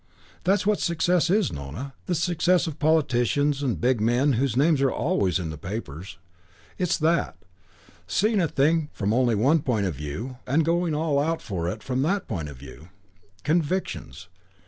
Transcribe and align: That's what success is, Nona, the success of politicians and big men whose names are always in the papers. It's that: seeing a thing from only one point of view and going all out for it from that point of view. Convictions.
That's 0.45 0.65
what 0.65 0.79
success 0.79 1.29
is, 1.29 1.53
Nona, 1.53 1.93
the 2.07 2.15
success 2.15 2.65
of 2.65 2.79
politicians 2.79 3.61
and 3.61 3.79
big 3.79 4.01
men 4.01 4.33
whose 4.33 4.57
names 4.57 4.81
are 4.81 4.91
always 4.91 5.37
in 5.37 5.51
the 5.51 5.59
papers. 5.59 6.17
It's 6.79 6.97
that: 6.97 7.37
seeing 8.07 8.41
a 8.41 8.47
thing 8.47 8.89
from 8.93 9.13
only 9.13 9.35
one 9.35 9.59
point 9.61 9.85
of 9.85 9.93
view 9.93 10.37
and 10.47 10.65
going 10.65 10.95
all 10.95 11.19
out 11.19 11.39
for 11.39 11.69
it 11.69 11.83
from 11.83 12.01
that 12.01 12.27
point 12.27 12.49
of 12.49 12.57
view. 12.57 12.89
Convictions. 13.43 14.27